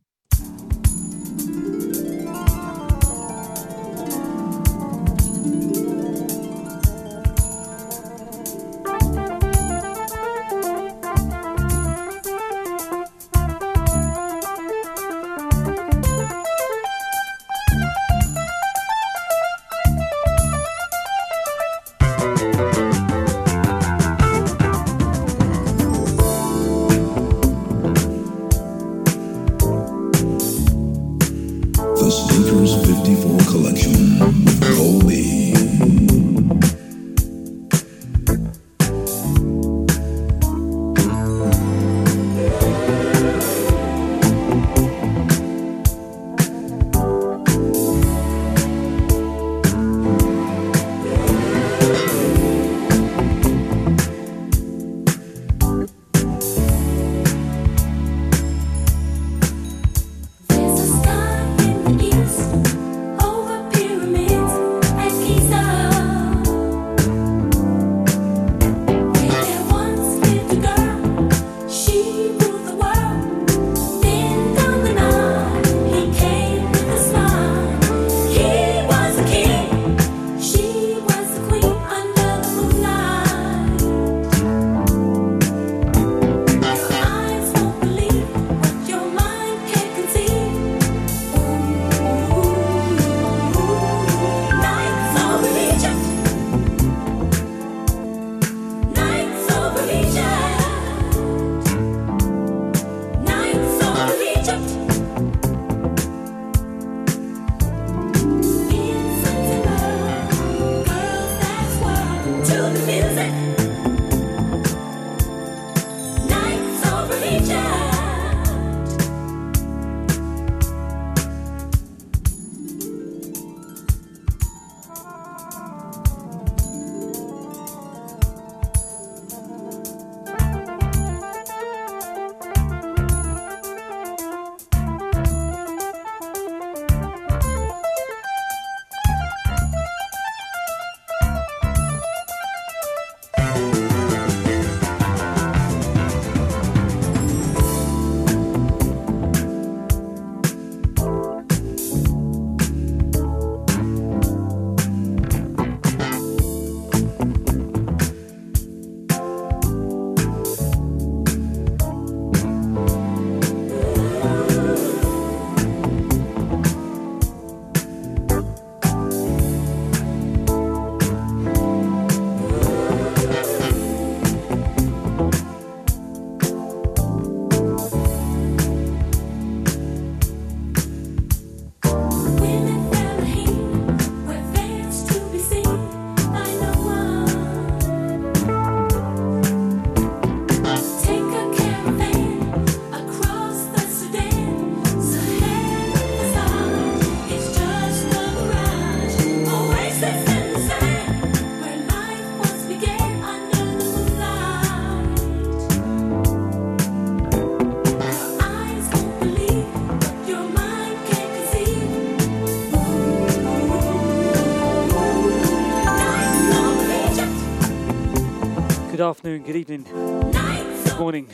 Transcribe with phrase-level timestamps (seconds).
[218.99, 221.29] Good afternoon, good evening, good morning,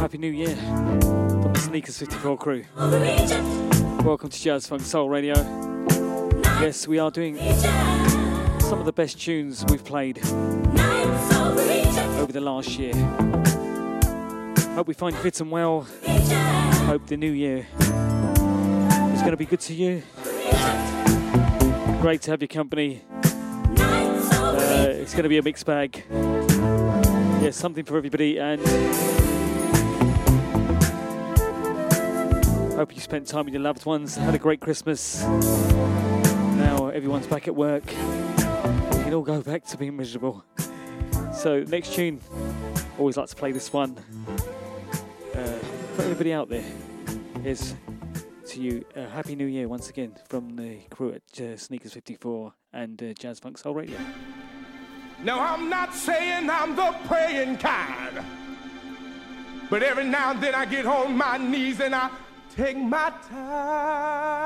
[0.00, 2.64] Happy New Year from the Sneakers 54 crew.
[4.04, 5.36] Welcome to Jazz Funk Soul Radio.
[6.60, 7.36] Yes, we are doing
[8.58, 10.18] some of the best tunes we've played
[12.18, 12.94] over the last year.
[14.74, 15.82] Hope we find fit and well.
[16.86, 20.02] Hope the new year is going to be good to you.
[22.00, 23.00] Great to have your company.
[25.02, 26.04] It's going to be a mixed bag.
[26.10, 28.60] Yeah, something for everybody, and
[32.76, 35.24] hope you spent time with your loved ones, had a great Christmas.
[35.24, 37.84] Now everyone's back at work.
[37.84, 40.44] We can all go back to being miserable.
[41.34, 42.20] So next tune,
[42.96, 43.98] always like to play this one
[45.34, 45.58] uh,
[45.96, 46.64] for everybody out there.
[47.44, 47.74] Is
[48.46, 52.52] to you a happy new year once again from the crew at uh, Sneakers 54
[52.72, 53.98] and uh, Jazz Funk Soul Radio.
[55.22, 58.24] Now, I'm not saying I'm the praying kind,
[59.70, 62.10] but every now and then I get on my knees and I
[62.56, 64.42] take my time.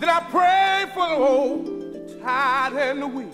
[0.00, 3.28] Then I pray for the old, the tired, and the weak.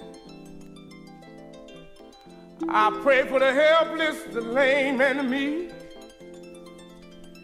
[2.68, 5.72] I pray for the helpless, the lame, and the meek.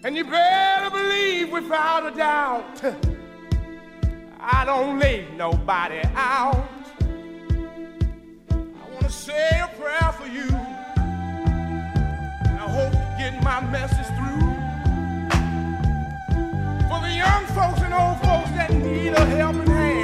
[0.05, 2.85] And you better believe without a doubt.
[4.47, 6.69] I don't leave nobody out.
[8.51, 10.49] I want to say a prayer for you.
[12.45, 14.45] And I hope to get my message through.
[16.91, 20.04] For the young folks and old folks that need a helping hand.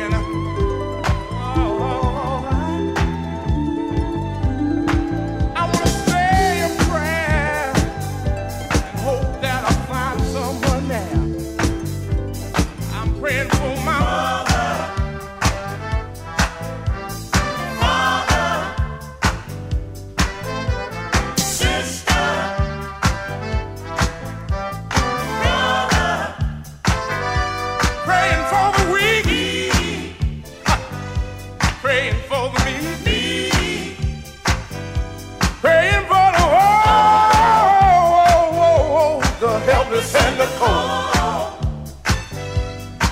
[40.40, 41.52] the cold.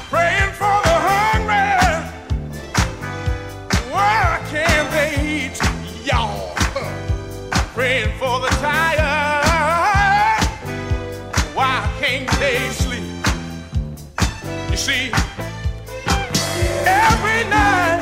[0.08, 1.68] Praying for the hungry.
[3.92, 5.58] Why can't they eat.
[7.74, 10.42] Praying for the tired.
[11.54, 13.04] Why can't they sleep?
[14.70, 15.12] You see,
[16.86, 17.97] every night.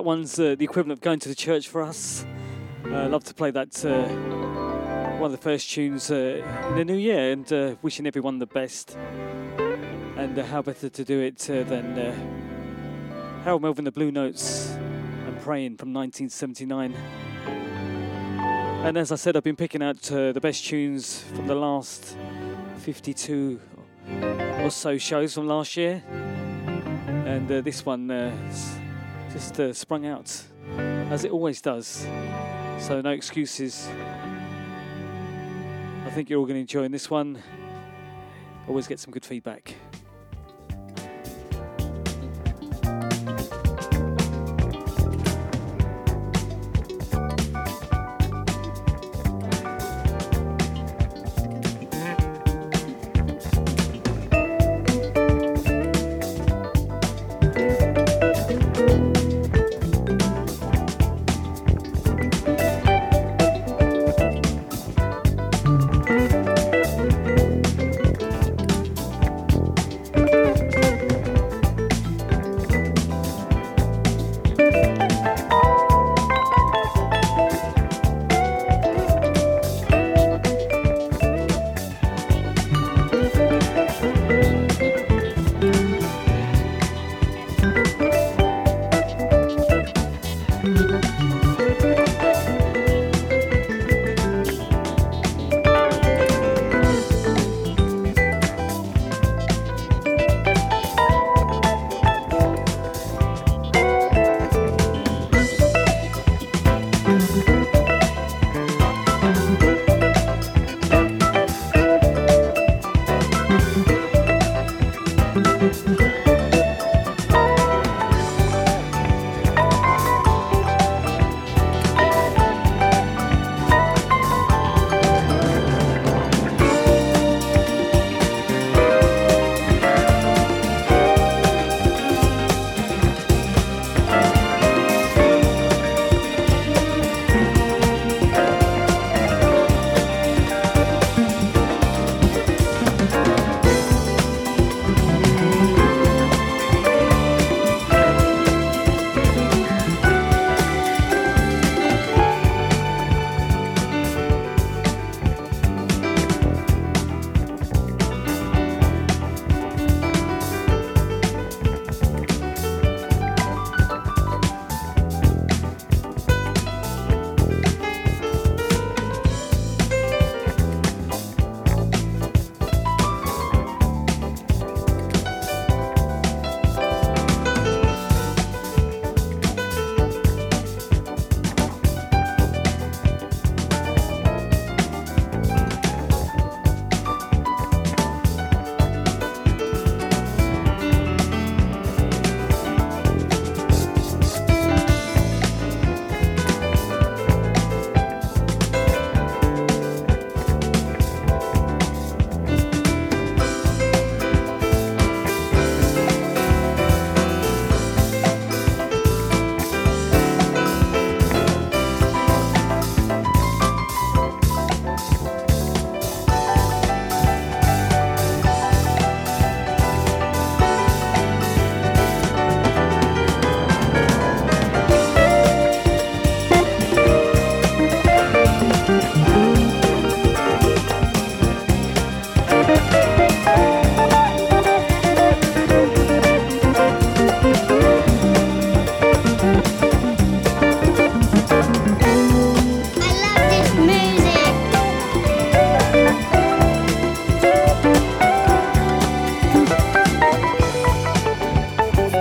[0.00, 2.24] That one's uh, the equivalent of going to the church for us.
[2.86, 3.84] I love to play that.
[3.84, 4.08] Uh,
[5.18, 8.46] one of the first tunes uh, in the new year, and uh, wishing everyone the
[8.46, 8.96] best.
[10.16, 14.70] And uh, how better to do it uh, than uh, Harold Melvin, the Blue Notes,
[14.70, 16.94] and Praying from 1979.
[18.82, 22.16] And as I said, I've been picking out uh, the best tunes from the last
[22.78, 23.60] 52
[24.60, 26.02] or so shows from last year.
[27.26, 28.34] And uh, this one uh,
[29.32, 30.42] just uh, sprung out,
[30.76, 32.06] as it always does.
[32.78, 33.88] So no excuses.
[36.04, 37.38] I think you're all going to enjoy this one.
[38.66, 39.74] Always get some good feedback.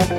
[0.09, 0.17] Paul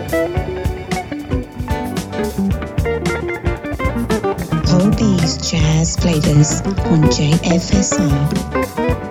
[4.97, 9.10] B's Jazz players on JFSR.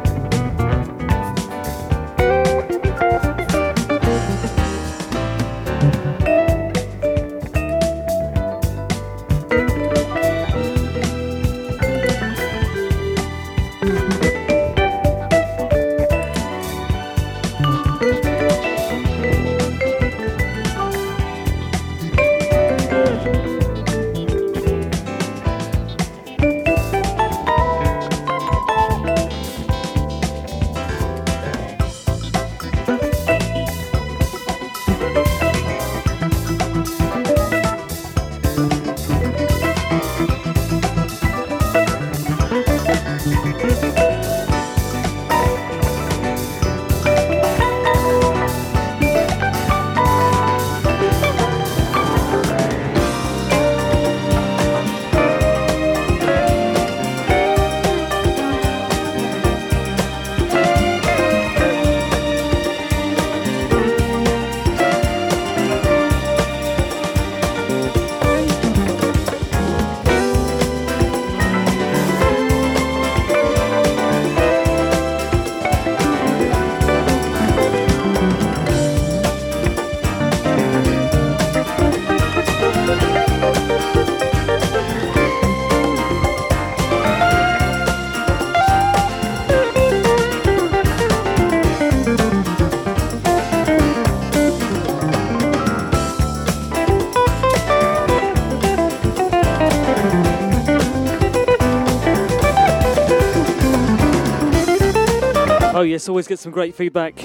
[106.07, 107.19] Always get some great feedback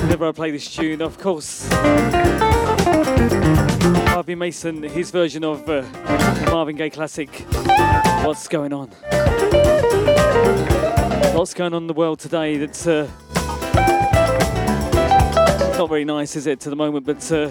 [0.00, 1.02] whenever I play this tune.
[1.02, 1.68] Of course,
[4.08, 5.82] Harvey Mason, his version of uh,
[6.46, 7.44] Marvin Gaye classic.
[8.24, 8.88] What's going on?
[11.34, 12.56] What's going on in the world today?
[12.56, 13.10] That's uh,
[15.76, 17.04] not very nice, is it, to the moment?
[17.04, 17.48] But uh,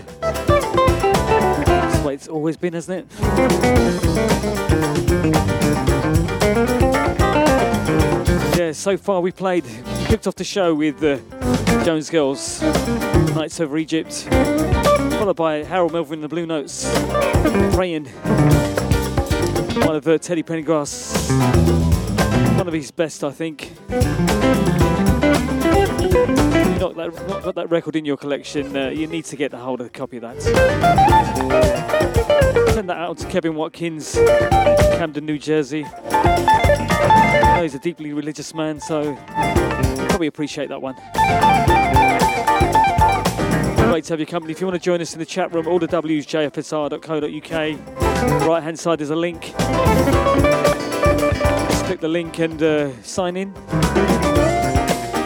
[1.97, 3.17] the way it's always been, hasn't it?
[8.77, 9.65] So far we played,
[10.05, 11.19] kicked off the show with the
[11.83, 12.61] Jones Girls,
[13.33, 14.13] Nights Over Egypt,
[15.17, 16.87] followed by Harold Melvin and the Blue Notes,
[17.73, 18.05] Praying,
[19.83, 21.27] one of uh, Teddy Pendergrass,
[22.55, 23.71] one of his best, I think.
[26.79, 29.57] Not, that, not got that record in your collection, uh, you need to get a
[29.57, 30.39] hold of a copy of that.
[32.73, 35.83] Send that out to Kevin Watkins, Camden, New Jersey.
[37.43, 39.15] I he's a deeply religious man, so
[40.09, 40.95] probably appreciate that one.
[43.89, 44.51] Great to have your company.
[44.51, 48.47] If you want to join us in the chat room, all the W's, jfsr.co.uk.
[48.47, 49.53] Right hand side is a link.
[51.69, 53.53] Just click the link and uh, sign in.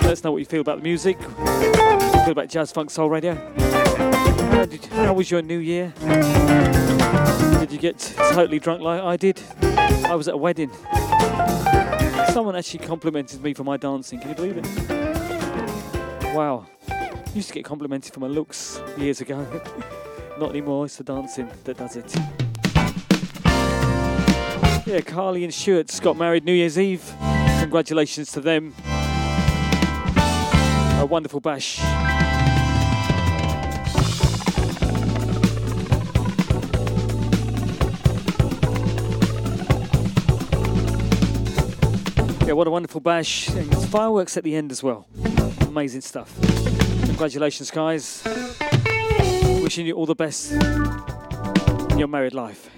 [0.02, 1.20] Let us know what you feel about the music.
[1.22, 3.36] Feel about Jazz Funk Soul Radio.
[3.36, 5.94] How, did, how was your new year?
[7.60, 9.42] Did you get totally drunk like I did?
[9.62, 10.72] I was at a wedding.
[12.30, 14.20] Someone actually complimented me for my dancing.
[14.20, 14.66] Can you believe it?
[16.34, 16.66] Wow.
[17.34, 19.46] Used to get complimented for my looks years ago.
[20.40, 20.86] Not anymore.
[20.86, 22.16] It's the dancing that does it.
[24.88, 27.14] Yeah, Carly and Stuart got married New Year's Eve.
[27.60, 28.74] Congratulations to them.
[31.00, 31.80] A wonderful bash.
[42.52, 43.48] Yeah, what a wonderful bash.
[43.48, 45.08] And fireworks at the end as well.
[45.62, 46.38] Amazing stuff.
[47.06, 48.24] Congratulations, guys.
[49.64, 52.70] Wishing you all the best in your married life.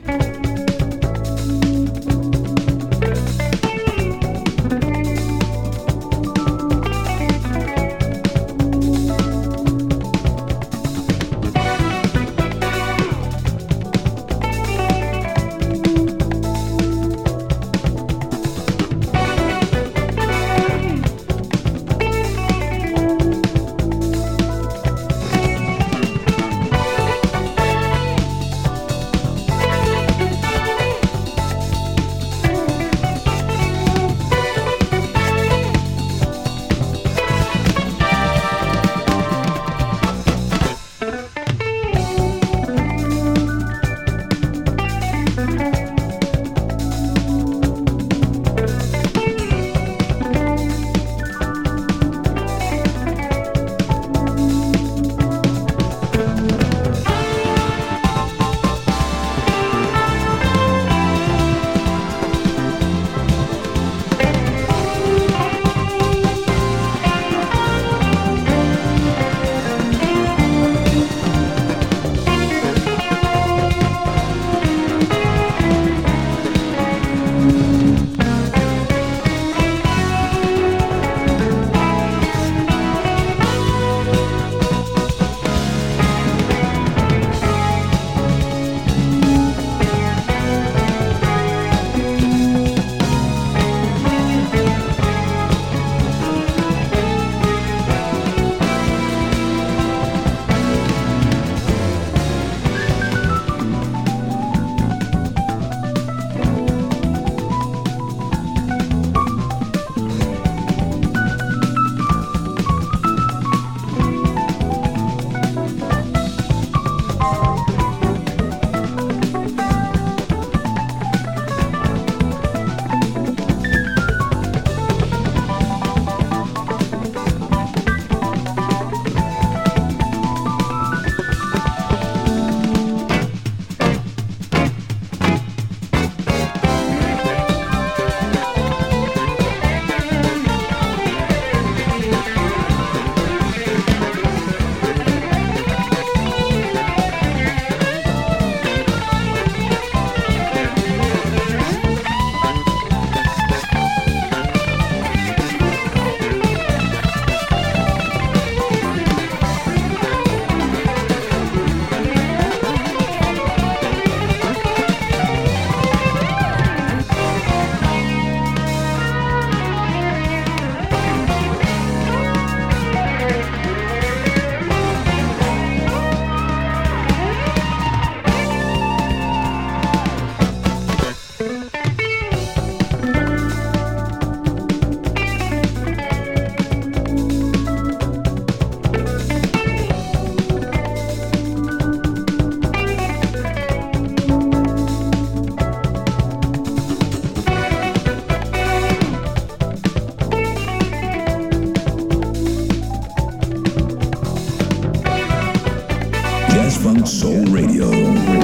[207.83, 208.42] Soul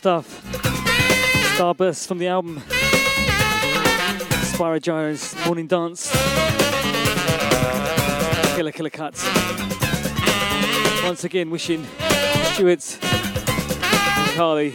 [0.00, 0.42] stuff.
[1.58, 2.58] Starburst from the album.
[4.48, 6.10] Spyro Gyra's Morning Dance.
[8.56, 9.22] Killer Killer Cuts.
[11.04, 11.86] Once again, wishing
[12.54, 14.72] Stuart and Carly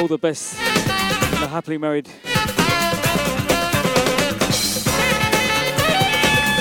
[0.00, 2.08] all the best and a happily married.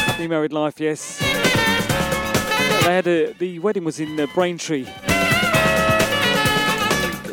[0.06, 1.18] Happily married life, yes.
[1.18, 4.86] They had a, the wedding was in uh, Braintree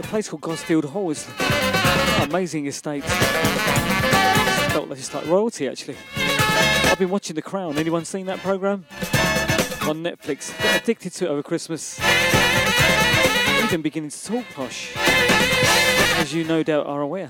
[0.06, 1.10] place called Gosfield Hall.
[1.10, 3.04] It's an amazing estate.
[4.72, 5.96] Felt like just like royalty, actually.
[6.16, 7.76] I've been watching The Crown.
[7.78, 8.86] Anyone seen that program?
[9.88, 10.56] On Netflix.
[10.62, 11.98] Got addicted to it over Christmas.
[13.64, 17.28] even beginning to talk posh, as you no doubt are aware.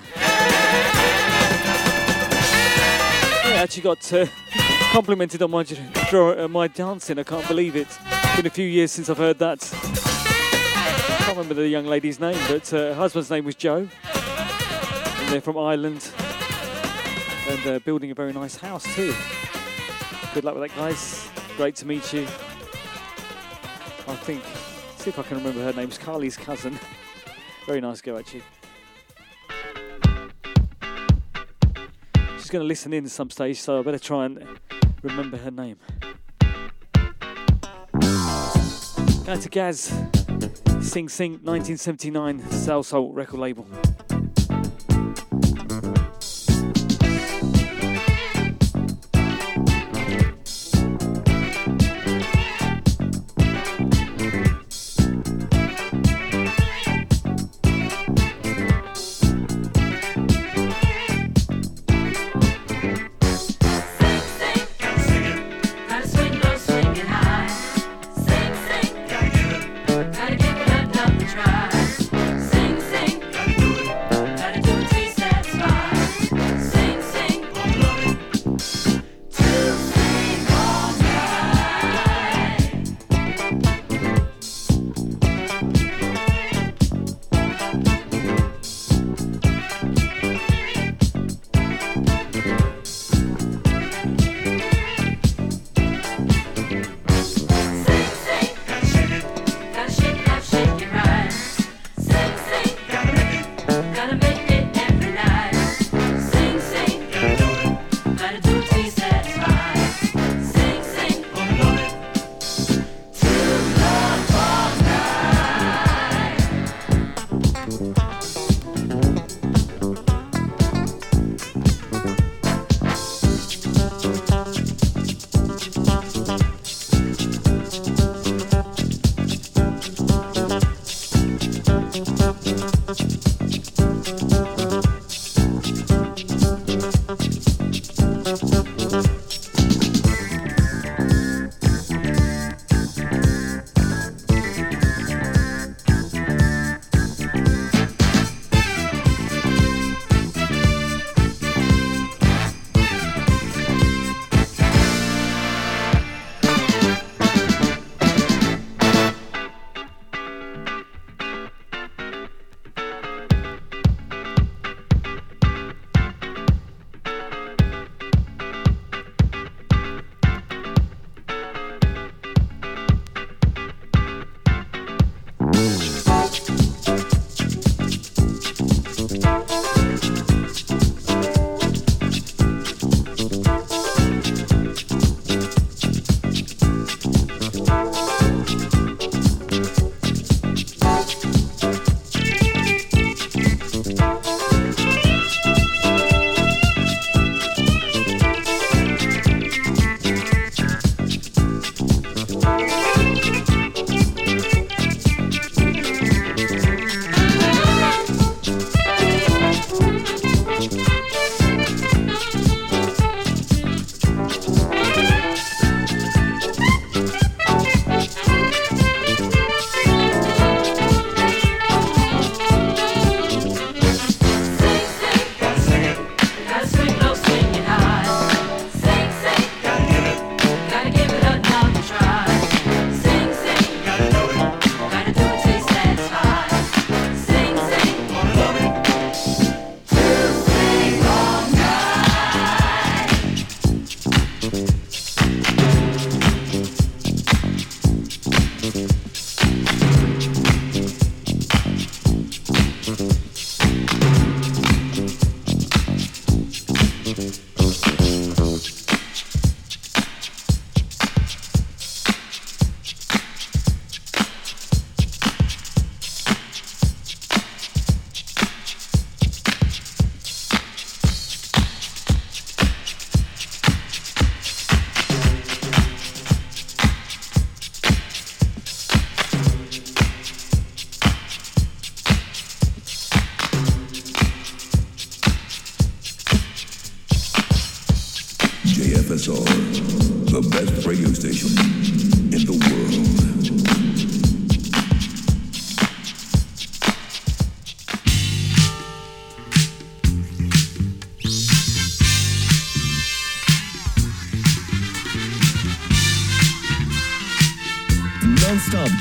[3.45, 4.27] Yeah, I actually got uh,
[4.93, 5.63] complimented on my
[6.11, 7.19] draw, uh, my dancing.
[7.19, 7.89] I can't believe it.
[7.89, 10.16] It's been a few years since I've heard that.
[11.27, 13.79] Can't remember the young lady's name, but uh, her husband's name was Joe.
[13.79, 16.09] And they're from Ireland
[17.49, 19.13] and uh, building a very nice house too.
[20.35, 21.29] Good luck with that, guys.
[21.57, 22.23] Great to meet you.
[24.07, 24.41] I think,
[24.99, 25.89] see if I can remember her name.
[25.89, 26.79] It's Carly's cousin.
[27.67, 28.45] very nice girl, actually.
[32.37, 34.47] She's going to listen in some stage, so I better try and
[35.03, 35.79] remember her name.
[39.25, 39.93] Going to Gaz,
[40.81, 43.67] Sing Sing 1979, Salsoul record label.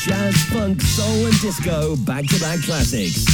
[0.05, 3.24] Jazz, funk, soul and disco back-to-back classics.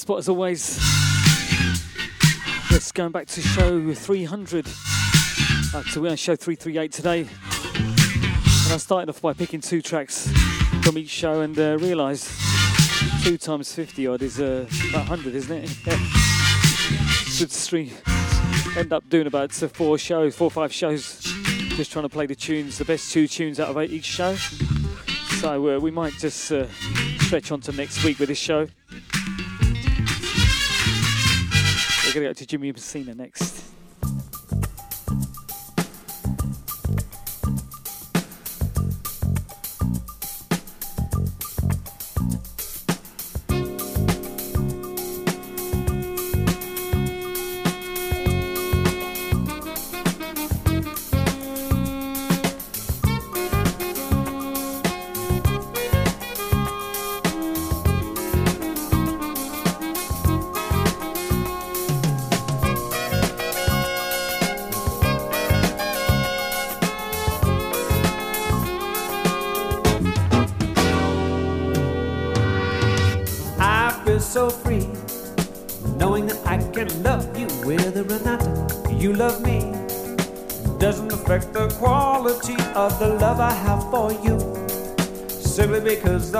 [0.00, 0.78] Spot as always.
[2.70, 4.66] Yes, going back to show 300.
[4.66, 7.20] Uh, so we're on show 338 today.
[7.20, 10.32] And I started off by picking two tracks
[10.82, 12.30] from each show and uh, realised
[13.22, 15.68] two times 50 odd is uh, about 100, isn't it?
[17.28, 17.90] Should stream.
[18.78, 21.20] End up doing about uh, four shows, four or five shows,
[21.76, 24.34] just trying to play the tunes, the best two tunes out of each show.
[25.40, 26.66] So uh, we might just uh,
[27.18, 28.66] stretch on to next week with this show.
[32.10, 33.79] We're going to go to Jimmy Messina next.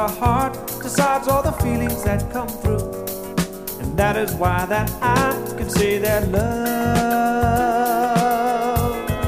[0.00, 2.90] The heart decides all the feelings that come through.
[3.80, 6.40] And that is why that I can say that love,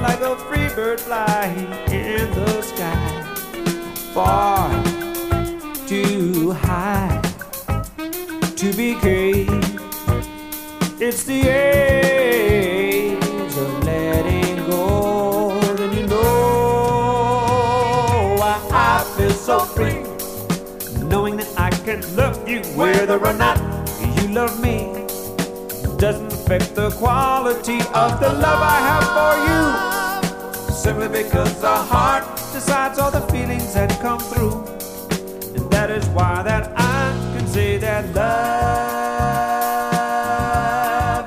[0.01, 3.23] like a free bird flying in the sky,
[4.15, 4.71] far
[5.87, 7.21] too high
[8.57, 9.51] to be great.
[11.07, 11.82] It's the age
[22.77, 23.59] whether or not
[24.17, 25.07] you love me.
[25.99, 29.63] Doesn't affect the quality of the love I have for you.
[30.75, 34.65] Simply because the heart decides all the feelings that come through.
[35.55, 38.49] And that is why that I can say that love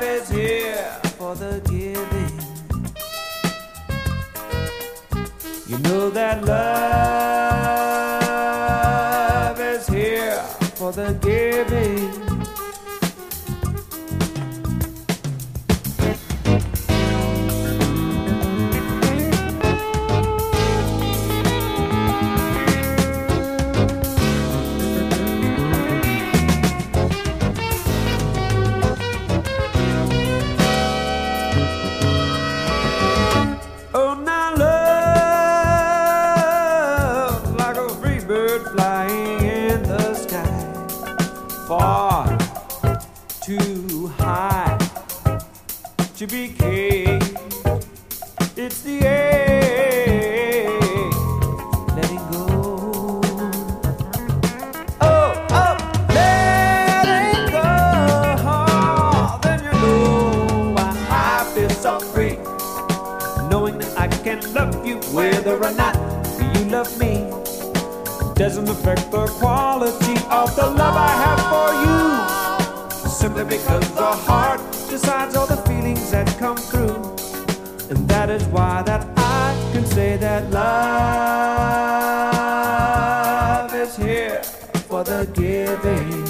[0.02, 2.40] is here for the giving.
[5.68, 7.05] You know that love
[10.76, 12.85] for the giving.
[48.58, 50.82] It's the end.
[51.96, 53.22] Letting go.
[55.00, 55.78] Oh, oh,
[56.10, 57.64] letting go.
[58.44, 62.36] Oh, then you know I feel so free.
[63.50, 65.96] Knowing that I can love you whether or not
[66.38, 67.32] you love me.
[68.36, 73.10] Doesn't affect the quality of the love I have for you.
[73.10, 74.60] Simply because the heart
[74.90, 77.16] decides all the feelings that come through.
[77.92, 80.66] And that is why that I can say that love
[83.76, 84.42] is here
[84.90, 86.25] for the giving.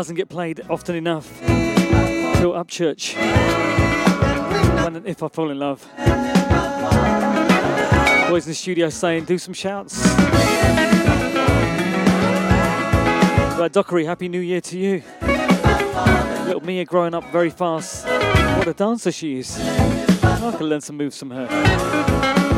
[0.00, 1.26] Doesn't get played often enough.
[1.26, 3.14] Phil Upchurch.
[4.82, 5.86] When and if I fall in love.
[8.30, 10.02] Boys in the studio saying, do some shouts.
[13.58, 15.02] Right, Dockery, Happy New Year to you.
[16.46, 18.06] Little Mia growing up very fast.
[18.56, 19.58] What a dancer she is.
[19.60, 21.46] Oh, I can learn some moves from her.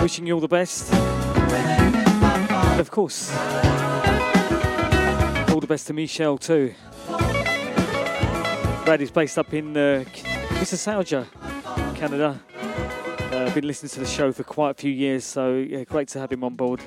[0.01, 0.93] Wishing you all the best.
[0.95, 3.33] And of course,
[5.53, 6.73] all the best to Michelle too.
[8.85, 10.05] Brad is based up in uh,
[10.59, 11.27] Mississauga,
[11.95, 12.41] Canada.
[13.33, 16.19] Uh, been listening to the show for quite a few years, so yeah, great to
[16.19, 16.81] have him on board.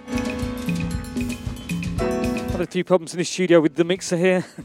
[2.52, 4.46] Had a few problems in the studio with the mixer here.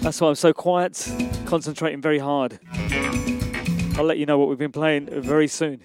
[0.00, 1.10] That's why I'm so quiet,
[1.46, 2.60] concentrating very hard.
[3.96, 5.80] I'll let you know what we've been playing very soon.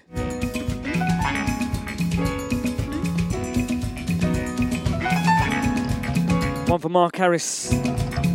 [6.66, 7.72] One for Mark Harris,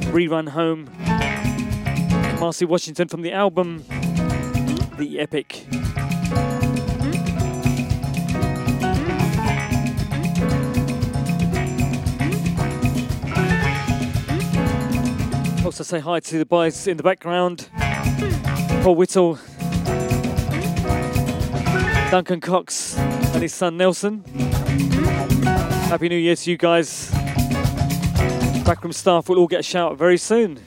[0.10, 0.90] rerun home.
[2.42, 3.86] Kamasi Washington from the album
[4.98, 5.64] The Epic.
[15.64, 17.70] Also say hi to the boys in the background.
[18.82, 19.38] Paul Whittle,
[22.10, 24.24] Duncan Cox and his son Nelson.
[25.92, 27.12] Happy New Year to you guys.
[28.66, 30.60] Backroom staff will all get a shout very soon.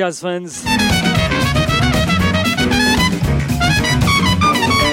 [0.00, 0.64] Jazz fans.
[0.64, 0.78] Yeah,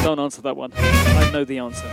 [0.03, 0.71] Don't answer that one.
[0.75, 1.88] I know the answer.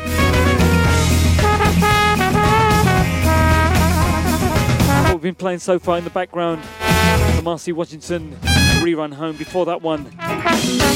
[5.05, 8.37] What we've been playing so far in the background, the Kamasi Washington
[8.83, 9.37] rerun home.
[9.37, 10.11] Before that one, we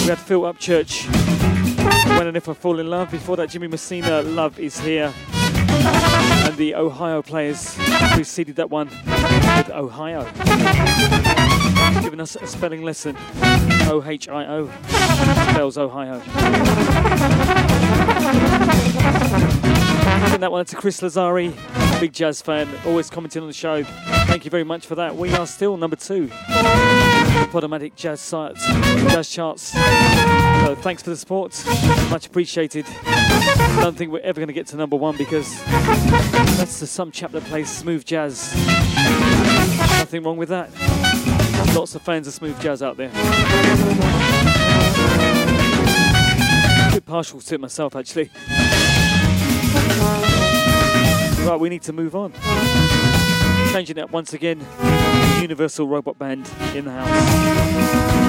[0.09, 1.09] had Phil Upchurch.
[2.19, 3.11] When and if I fall in love.
[3.11, 5.13] Before that, Jimmy Messina, Love is Here.
[6.55, 7.75] And the Ohio players
[8.13, 10.23] preceded that one with Ohio.
[12.01, 13.17] Giving us a spelling lesson.
[13.91, 14.71] O H I O
[15.51, 16.21] spells Ohio.
[20.29, 21.53] Send that one to Chris Lazari,
[21.99, 23.83] big jazz fan, always commenting on the show.
[23.83, 25.17] Thank you very much for that.
[25.17, 26.29] We are still number two.
[27.51, 29.75] Podomatic Jazz Sites, Jazz Charts.
[30.65, 31.63] So thanks for the support,
[32.09, 32.87] much appreciated.
[33.83, 35.63] Don't think we're ever going to get to number one because
[36.57, 38.51] that's the some chap that plays smooth jazz.
[39.99, 40.71] Nothing wrong with that.
[41.77, 43.11] Lots of fans of smooth jazz out there.
[46.89, 48.31] A bit partial to it myself, actually.
[51.47, 52.33] Right, we need to move on.
[53.71, 54.67] Changing it once again.
[55.43, 58.24] Universal Robot Band in the house.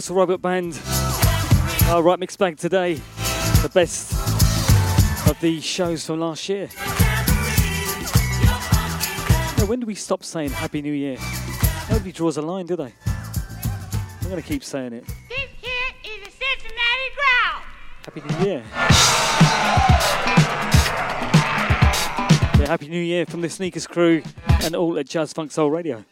[0.00, 0.80] Universal Robot Band.
[1.90, 2.94] Our right mix bag today.
[2.94, 4.14] The best
[5.28, 6.70] of the shows from last year.
[9.58, 11.18] Now, when do we stop saying Happy New Year?
[11.90, 12.94] Nobody draws a line, do they?
[12.94, 15.04] I'm going to keep saying it.
[15.28, 17.60] This here is a Cincinnati growl.
[18.02, 18.62] Happy New Year.
[22.58, 24.22] Yeah, Happy New Year from the Sneakers crew
[24.62, 26.06] and all at Jazz Funk Soul Radio.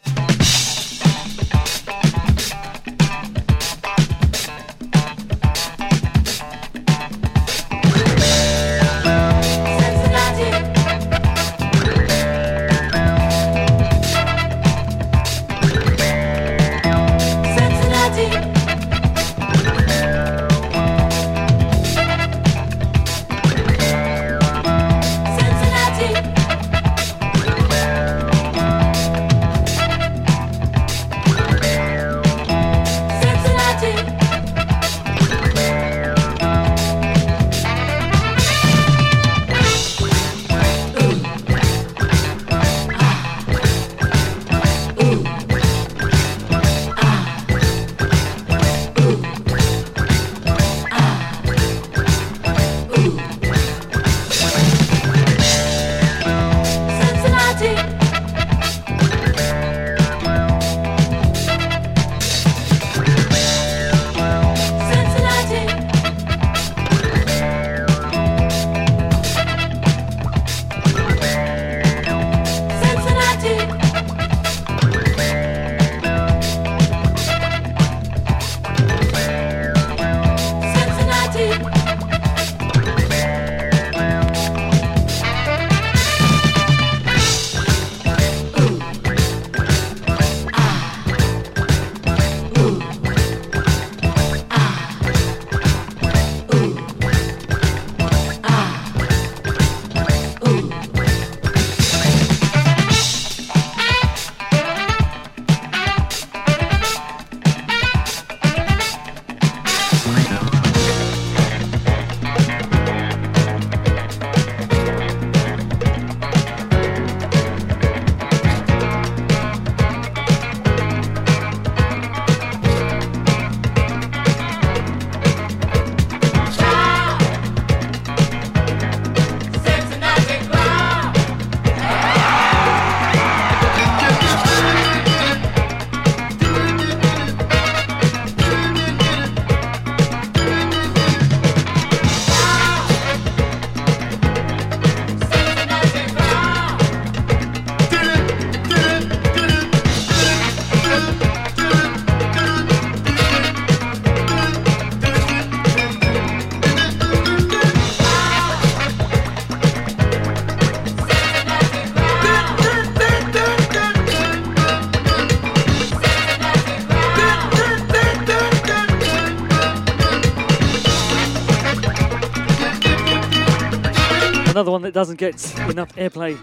[174.68, 176.36] Another one that doesn't get enough airplay.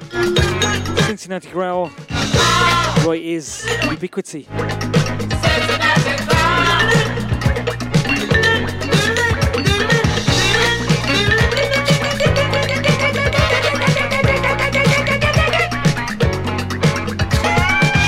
[1.05, 1.91] Cincinnati Growl.
[3.05, 4.47] Roy Ayers ubiquity.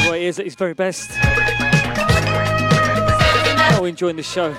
[0.07, 1.11] Roy Ayers at his very best.
[3.79, 4.55] Oh, enjoying the show.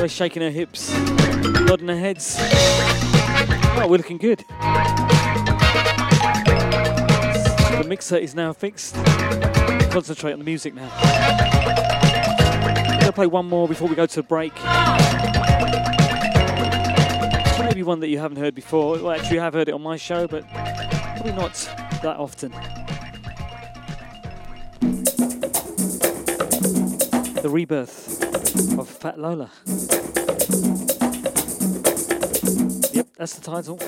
[0.00, 0.96] We're shaking our hips,
[1.66, 2.36] nodding our heads.
[3.82, 4.44] Oh, we're looking good.
[7.90, 8.94] Mixer is now fixed.
[9.90, 10.88] Concentrate on the music now.
[10.94, 14.54] I'm gonna play one more before we go to the break.
[17.58, 18.92] Maybe one that you haven't heard before.
[18.92, 21.54] Well, actually, you have heard it on my show, but probably not
[22.04, 22.52] that often.
[27.42, 28.22] The rebirth
[28.78, 29.50] of Fat Lola.
[32.92, 33.80] Yep, that's the title.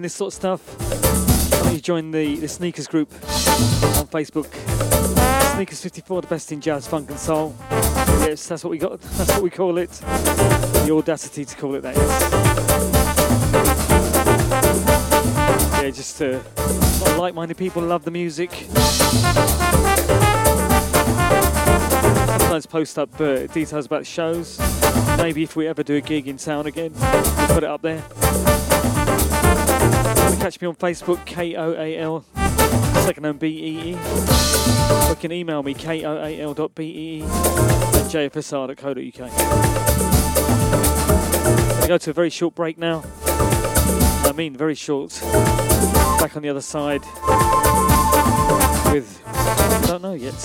[0.00, 4.50] Liking this sort of stuff, you join the, the Sneakers group on Facebook?
[5.54, 7.54] Sneakers 54, the best in jazz, funk, and soul.
[8.20, 9.00] Yes, that's what we got.
[9.18, 9.90] That's what we call it.
[9.90, 11.96] The audacity to call it that.
[15.82, 18.50] Yeah, just uh, of like-minded people love the music.
[22.40, 24.58] Sometimes post up uh, details about the shows.
[25.18, 28.02] Maybe if we ever do a gig in town again, we'll put it up there.
[30.40, 32.24] Catch me on Facebook, K O A L,
[33.04, 33.94] second name B E E.
[33.94, 39.30] Or you can email me, K O A L dot B E E at jfsr.co.uk.
[41.74, 43.04] Gonna go to a very short break now.
[43.24, 45.10] I mean, very short.
[46.18, 47.02] Back on the other side
[48.92, 50.40] with, I don't know yet.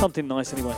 [0.00, 0.74] Something nice anyway.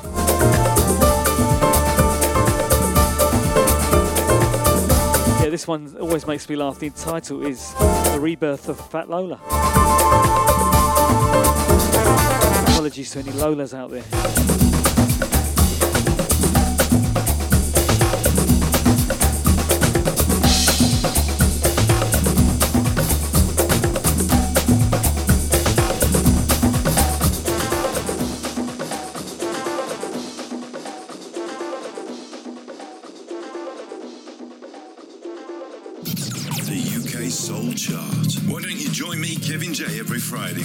[5.71, 6.81] One always makes me laugh.
[6.81, 9.37] The title is The Rebirth of Fat Lola.
[12.73, 14.90] Apologies to any Lolas out there.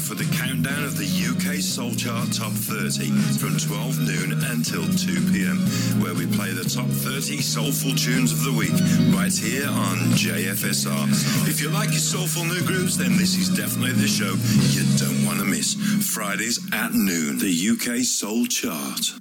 [0.05, 3.09] For the countdown of the UK Soul Chart Top 30
[3.41, 5.57] from 12 noon until 2 p.m.,
[5.97, 8.75] where we play the top 30 soulful tunes of the week
[9.17, 11.09] right here on JFSR.
[11.49, 14.37] If you like your soulful new grooves, then this is definitely the show
[14.77, 15.73] you don't want to miss.
[16.13, 19.17] Fridays at noon, the UK Soul Chart.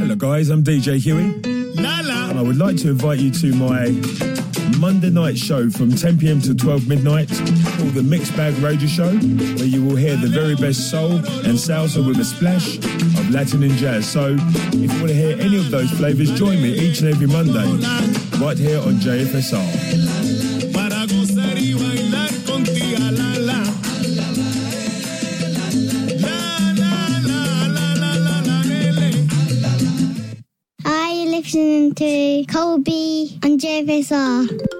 [0.00, 0.48] Hello, guys.
[0.48, 1.54] I'm DJ Huey.
[2.34, 4.33] And I would like to invite you to my
[4.78, 9.10] Monday night show from 10 pm to 12 midnight called the Mixed Bag Radio Show,
[9.10, 13.62] where you will hear the very best soul and salsa with a splash of Latin
[13.62, 14.08] and jazz.
[14.08, 17.26] So if you want to hear any of those flavors, join me each and every
[17.26, 17.66] Monday
[18.38, 20.53] right here on JFSR.
[31.94, 34.73] To Colby on JFSR.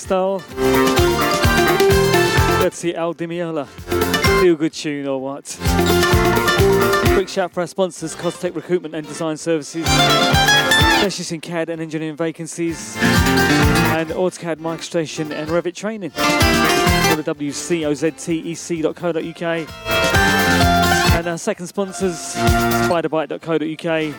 [0.00, 0.42] Style.
[2.60, 3.66] Let's see Al Di Meola.
[4.40, 5.58] Feel good tune or what?
[7.14, 12.16] Quick shout for our sponsors, Costec Recruitment and Design Services, specialists in CAD and engineering
[12.16, 16.10] vacancies, and AutoCAD MicroStation and Revit training.
[16.10, 17.82] Go to wcoztec.co.uk.
[21.14, 24.14] And our second sponsors, spiderbyte.co.uk.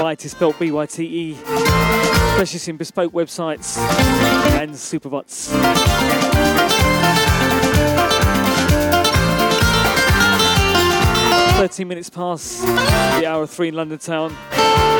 [0.00, 2.17] Byte is spelled B-Y-T-E.
[2.38, 3.76] Specialists in bespoke websites
[4.60, 5.48] and superbots.
[11.58, 14.36] 13 minutes past the hour of three in London town.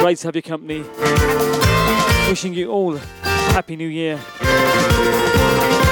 [0.00, 0.82] Great to have your company.
[2.28, 4.16] Wishing you all happy new year.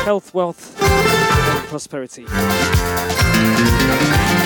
[0.04, 2.26] Health, wealth, and prosperity.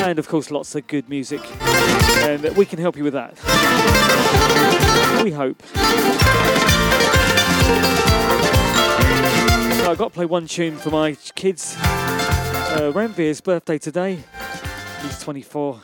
[0.04, 1.40] And of course, lots of good music.
[1.62, 3.38] And we can help you with that.
[5.24, 5.62] We hope.
[9.90, 11.76] I've got to play one tune for my kids.
[11.80, 14.20] Uh, Ranveer's birthday today.
[15.02, 15.80] He's 24,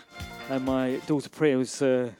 [0.51, 2.11] and my daughter Priya was uh,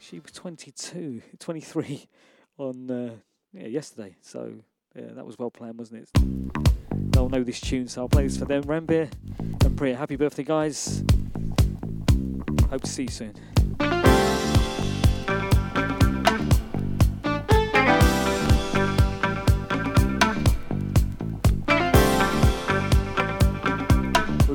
[0.00, 2.08] she was 22, 23
[2.58, 3.14] on uh,
[3.52, 4.16] yeah, yesterday.
[4.20, 4.54] So
[4.96, 7.12] yeah, that was well planned, wasn't it?
[7.12, 8.64] They'll know this tune, so I'll play this for them.
[8.64, 9.10] Ranveer
[9.64, 11.04] and Priya, happy birthday, guys!
[12.68, 14.09] Hope to see you soon.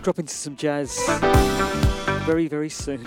[0.06, 1.04] Drop into some jazz
[2.28, 3.04] very, very soon.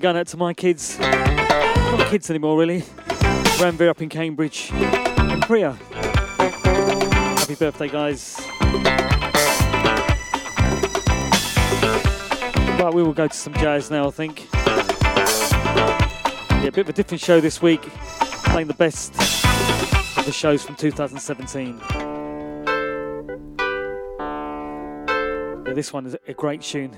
[0.00, 0.98] Going out to my kids.
[0.98, 2.80] Not kids anymore, really.
[3.60, 4.70] Ranveer up in Cambridge.
[4.72, 5.72] And Priya.
[7.38, 8.40] Happy birthday, guys.
[12.78, 14.48] But we will go to some jazz now, I think.
[14.54, 17.82] Yeah, a bit of a different show this week.
[18.44, 19.14] Playing the best
[20.16, 21.78] of the shows from 2017.
[25.66, 26.96] Yeah, this one is a great tune.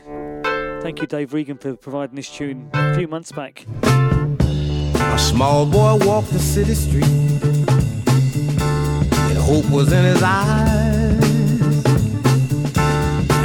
[0.83, 3.65] Thank you, Dave Regan, for providing this tune a few months back.
[3.85, 7.05] A small boy walked the city street,
[9.15, 11.23] and hope was in his eyes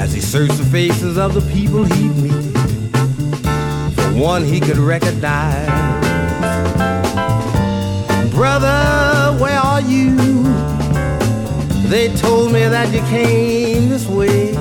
[0.01, 2.57] as he searched the faces of the people he'd meet.
[3.95, 5.67] For one he could recognize.
[8.31, 10.17] Brother, where are you?
[11.87, 14.55] They told me that you came this way.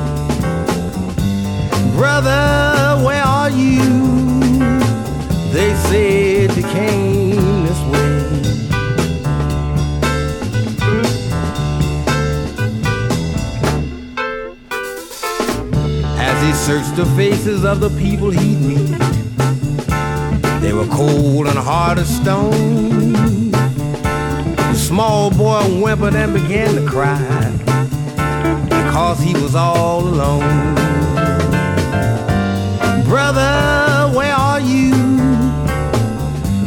[1.97, 3.81] Brother, where are you?
[5.51, 8.16] They said you came this way.
[16.18, 18.98] As he searched the faces of the people he'd meet,
[20.60, 23.52] they were cold and hard as stone.
[23.52, 27.16] The small boy whimpered and began to cry
[28.68, 31.45] because he was all alone.
[33.28, 34.93] Brother, where are you?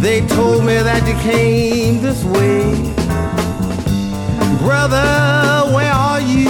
[0.02, 2.73] They told me that you came this way.
[4.57, 6.49] Brother, where are you?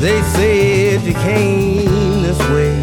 [0.00, 2.81] They said you came this way.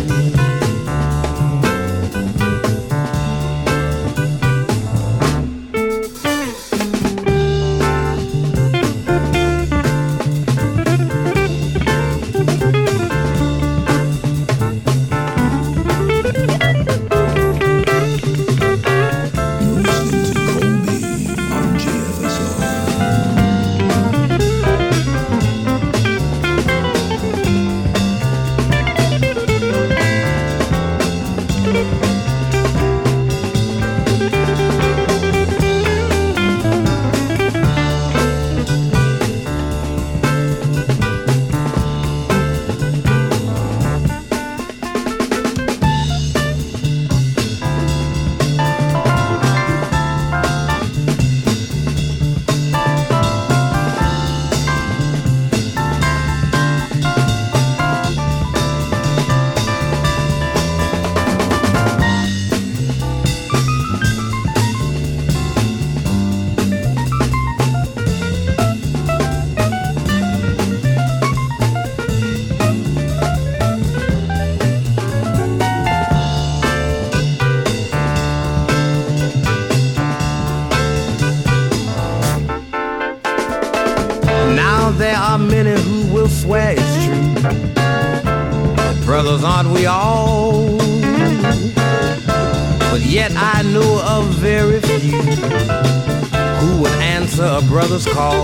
[97.67, 98.43] Brother's call.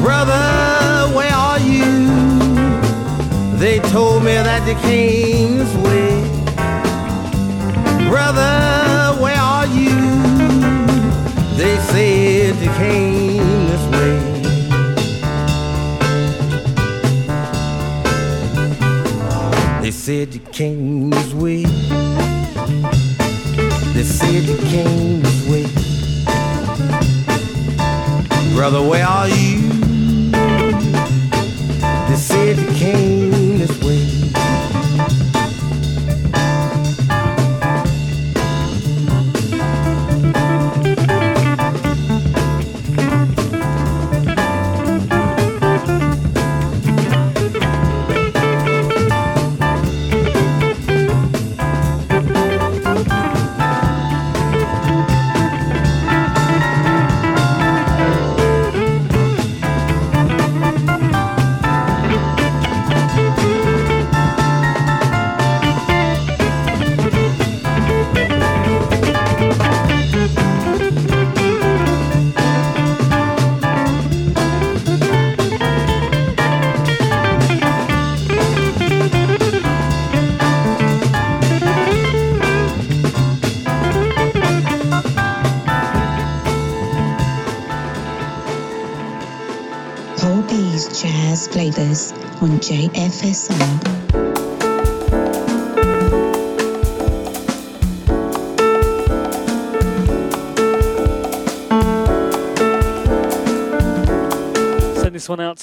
[0.00, 2.06] Brother, where are you?
[3.58, 6.22] They told me that you came this way.
[8.08, 9.96] Brother, where are you?
[11.56, 14.18] They said you came this way.
[19.82, 21.62] They said you came this way.
[23.94, 25.35] They said you came
[28.56, 29.75] Brother, where are you?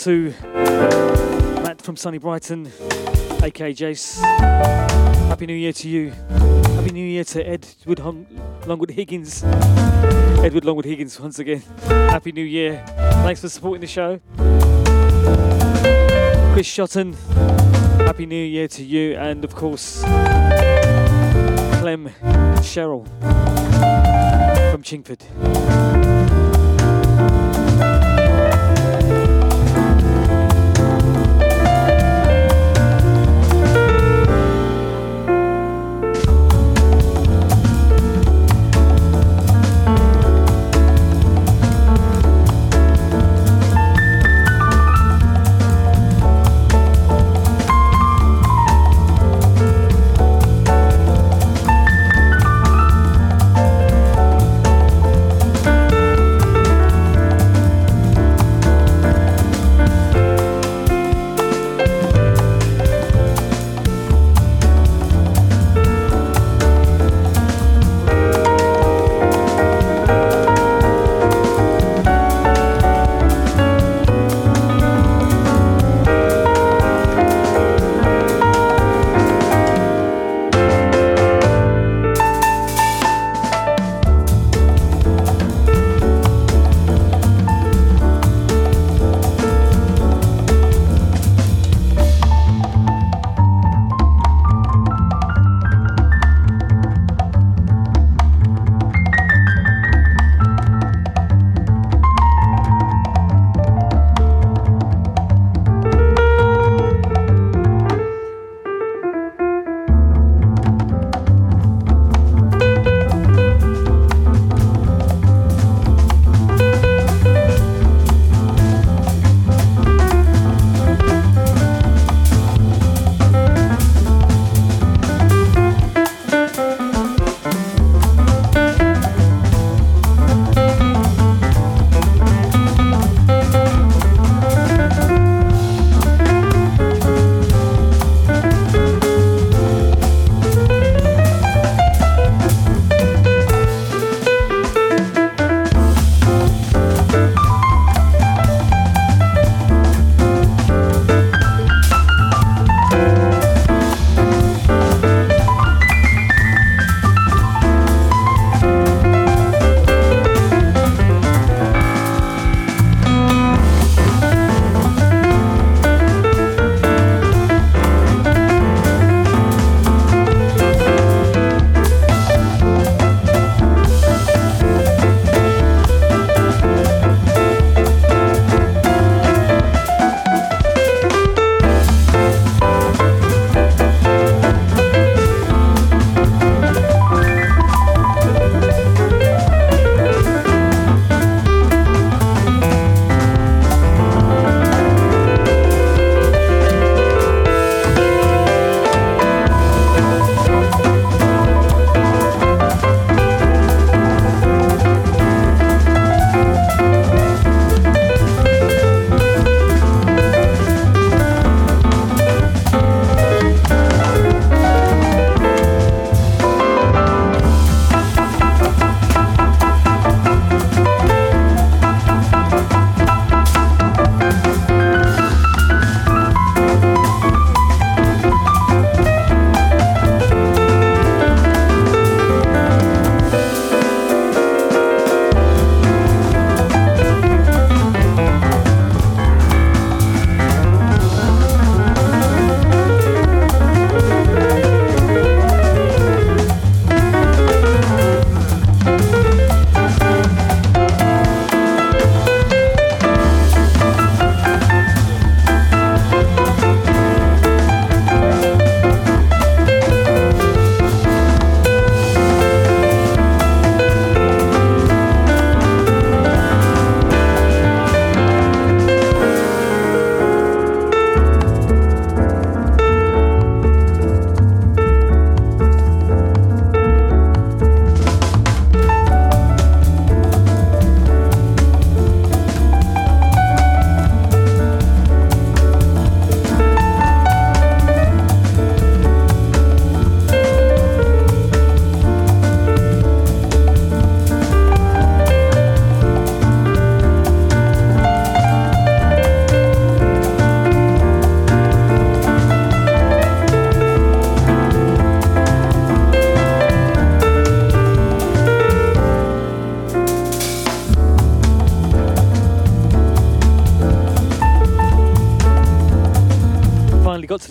[0.03, 0.34] To
[1.63, 2.69] Matt from Sunny Brighton,
[3.41, 4.19] aka Jace.
[5.30, 6.11] Happy New Year to you.
[6.11, 8.27] Happy New Year to Edward Hon-
[8.65, 9.45] Longwood Higgins.
[10.43, 11.63] Edward Longwood Higgins, once again.
[11.88, 12.84] Happy New Year.
[13.23, 14.19] Thanks for supporting the show.
[16.53, 17.13] Chris Shotton,
[18.05, 19.15] Happy New Year to you.
[19.15, 20.01] And of course,
[21.80, 22.09] Clem
[22.59, 23.07] Cheryl
[24.69, 25.21] from Chingford.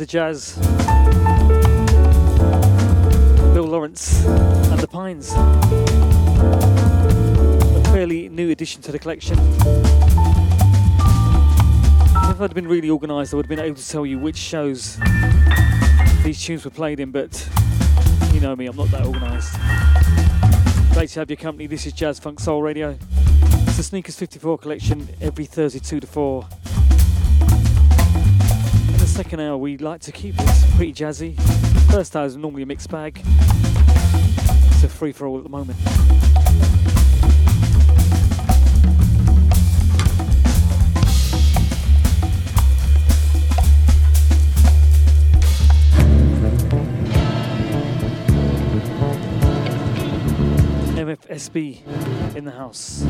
[0.02, 0.56] The jazz.
[3.54, 5.30] Bill Lawrence and the Pines.
[7.86, 9.38] A fairly new addition to the collection.
[12.30, 14.98] If I'd been really organised, I would have been able to tell you which shows
[16.24, 17.48] these tunes were played in, but
[18.32, 19.52] you know me, I'm not that organised.
[20.94, 21.68] Great to have your company.
[21.68, 22.98] This is Jazz Funk Soul Radio.
[23.68, 26.44] It's the Sneakers 54 collection every Thursday, 2 to 4.
[29.12, 31.38] Second hour, we like to keep it pretty jazzy.
[31.90, 33.20] First hour is normally a mixed bag.
[33.22, 35.78] It's a free for all at the moment.
[50.96, 53.04] MFSB in the house.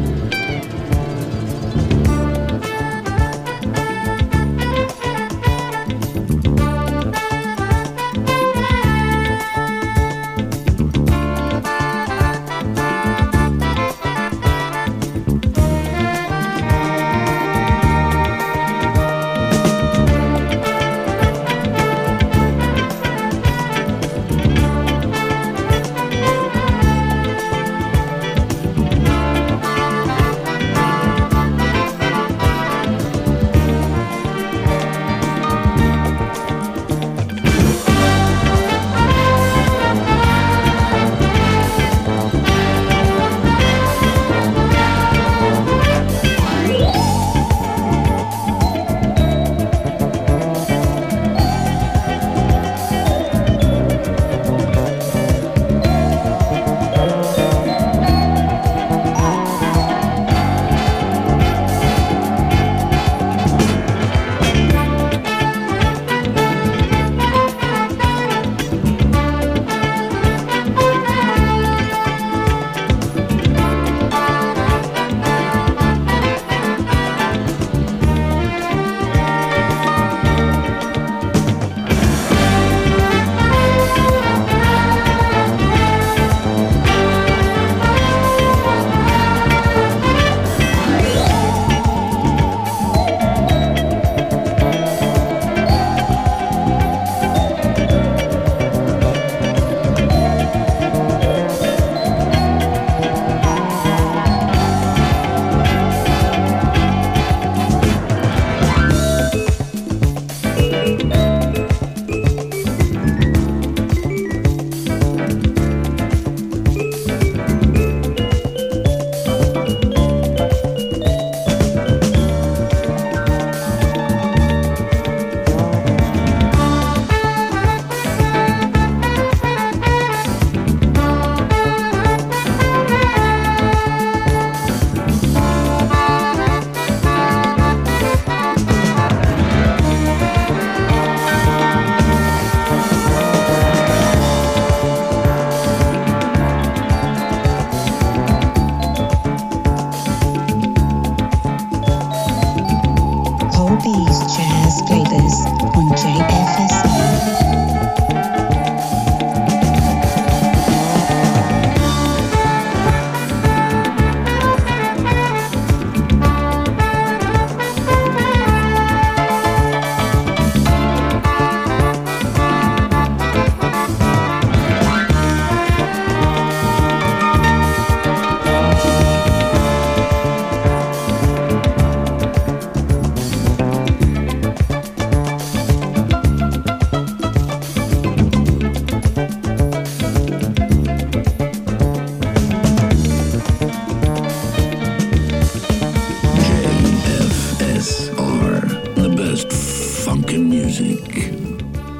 [200.32, 201.28] Funkin' music.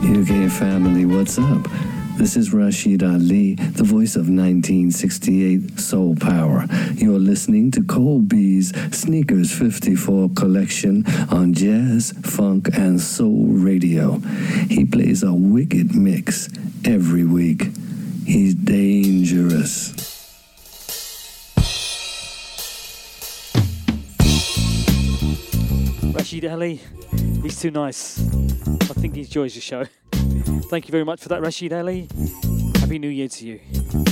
[0.03, 1.69] UK family, what's up?
[2.17, 6.67] This is Rashid Ali, the voice of 1968 Soul Power.
[6.95, 14.19] You're listening to Colby's Sneakers 54 collection on Jazz, Funk, and Soul Radio.
[14.71, 16.49] He plays a wicked mix
[16.87, 17.71] every week.
[18.25, 19.93] He's dangerous.
[26.15, 26.81] Rashid Ali,
[27.43, 28.19] he's too nice.
[28.21, 29.85] I think he enjoys the show.
[30.71, 32.09] Thank you very much for that, Rashid Ali.
[32.77, 34.12] Happy New Year to you.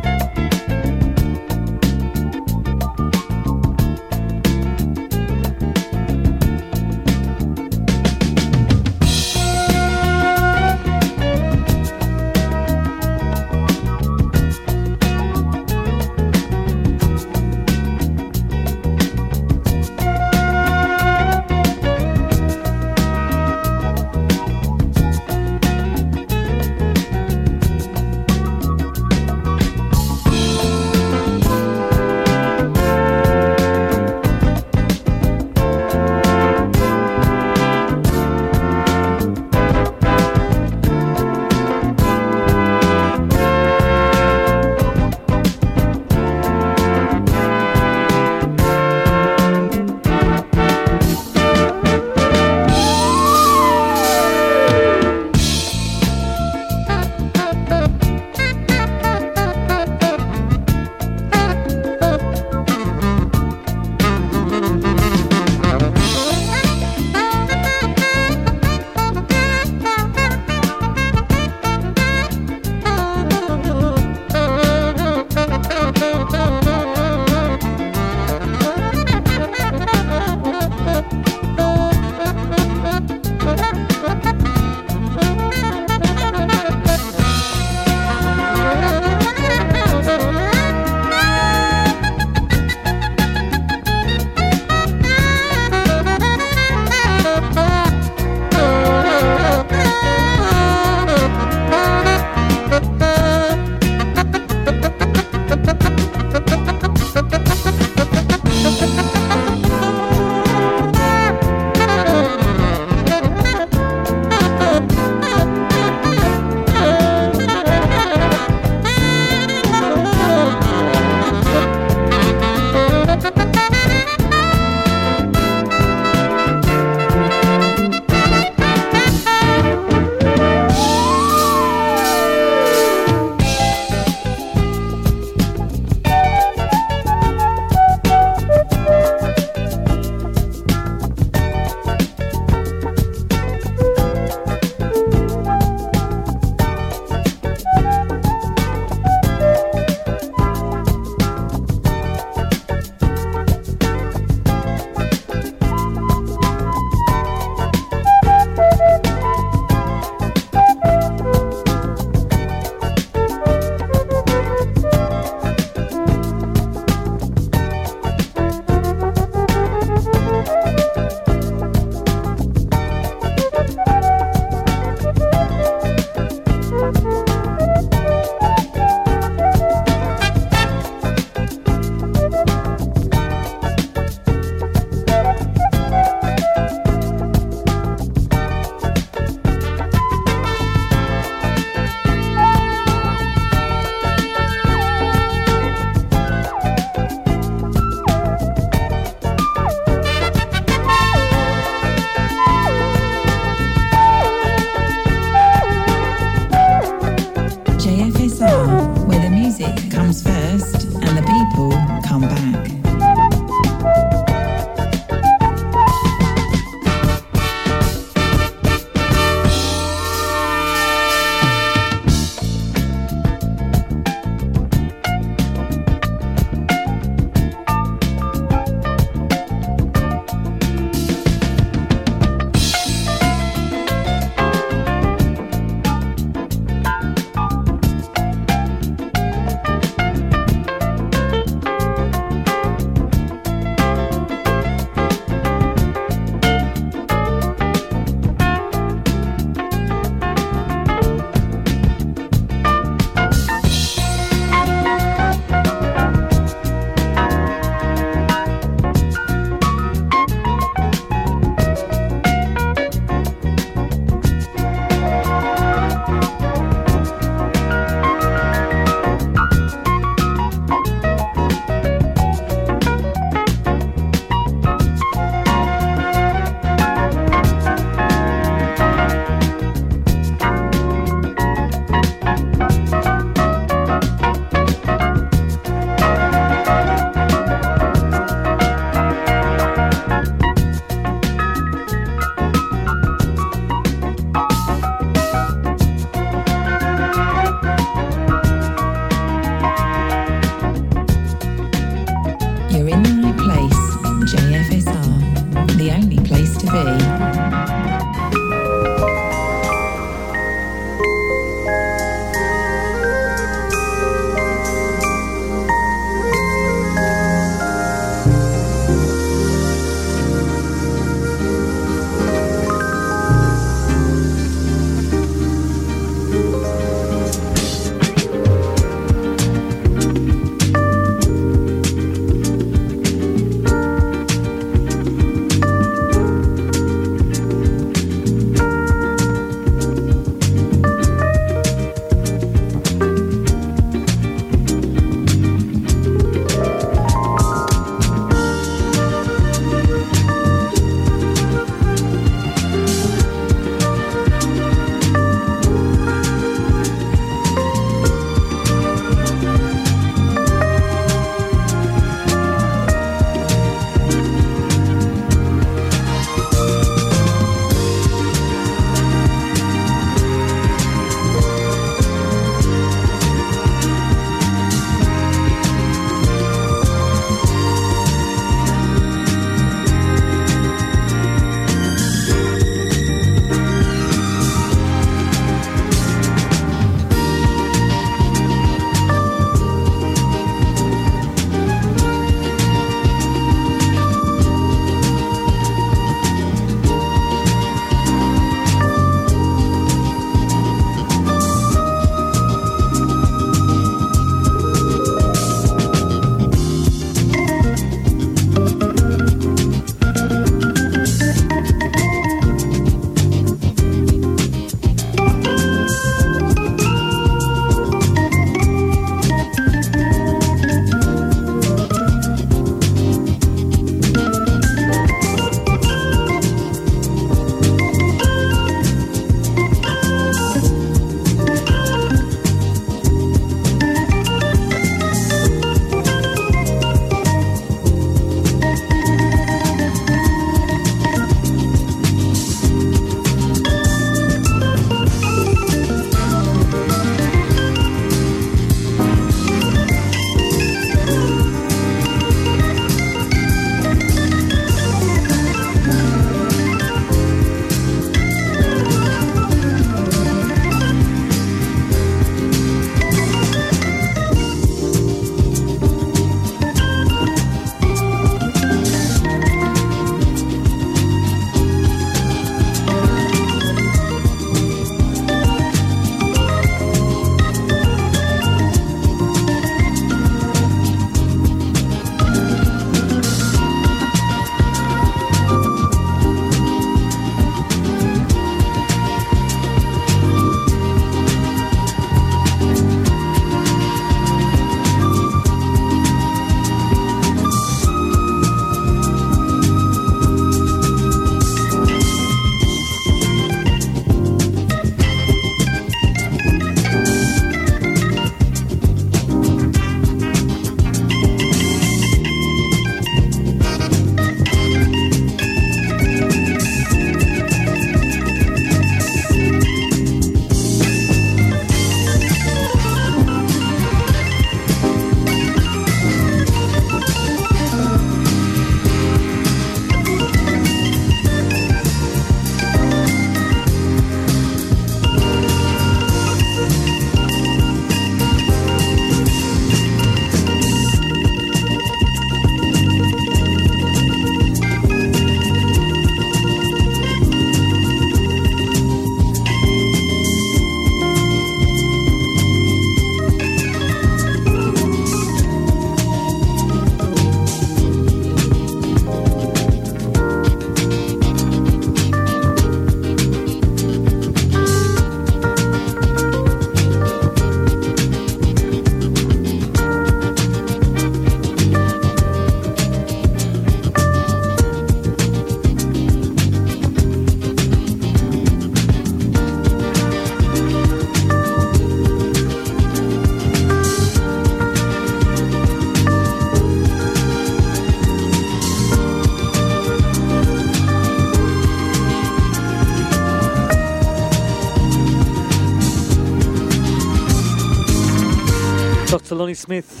[599.44, 600.00] Lonnie Smith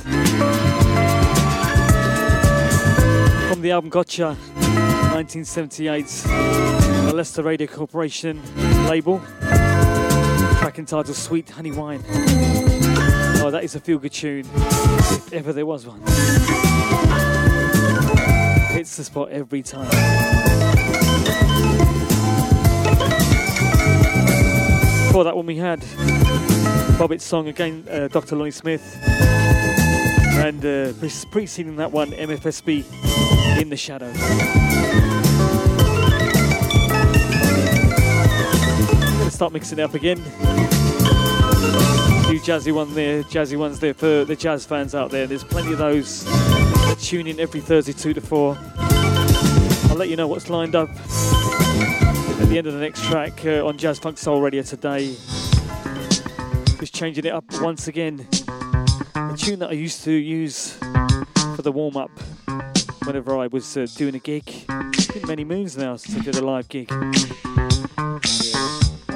[3.50, 8.40] from the album Gotcha, 1978, the Lester Radio Corporation
[8.88, 9.18] label.
[10.60, 12.02] Track entitled Sweet Honey Wine.
[12.08, 16.00] Oh, that is a feel good tune, if ever there was one.
[18.70, 19.90] Hits the spot every time.
[25.14, 25.78] Before that one, we had
[26.98, 28.34] Bobbitt's song again, uh, Dr.
[28.34, 32.84] Lonnie Smith, and uh, pre- preceding that one, MFSB
[33.60, 34.18] in the Shadows.
[39.18, 40.16] Gonna start mixing it up again.
[42.26, 45.28] Few jazzy one there, jazzy ones there for the jazz fans out there.
[45.28, 46.24] There's plenty of those
[47.00, 48.58] tune in every Thursday, two to four.
[49.90, 50.88] I'll let you know what's lined up
[52.54, 55.16] the end of the next track uh, on Jazz Funk Soul Radio today.
[56.78, 58.28] Just changing it up once again.
[59.16, 60.74] A tune that I used to use
[61.56, 62.12] for the warm up
[63.06, 64.44] whenever I was uh, doing a gig.
[64.68, 66.86] Been many moons now since I did a live gig.
[66.92, 67.02] I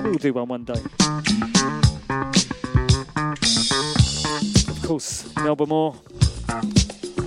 [0.03, 0.83] will do one one day.
[4.69, 5.95] Of course, Melba Moore,